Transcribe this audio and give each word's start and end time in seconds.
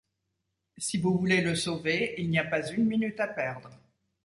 Si 0.79 0.97
vous 0.97 1.15
voulez 1.15 1.41
le 1.41 1.53
sauver, 1.53 2.15
il 2.17 2.27
n’y 2.31 2.39
a 2.39 2.43
pas 2.43 2.67
une 2.71 2.85
minute 2.87 3.19
à 3.19 3.27
perdre. 3.27 3.69